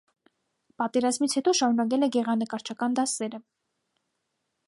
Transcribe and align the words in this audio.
Պատերազմից 0.81 1.35
հետո 1.39 1.53
շարունակել 1.59 2.07
է 2.07 2.09
գեղանկարչական 2.17 2.97
դասերը։ 3.01 3.43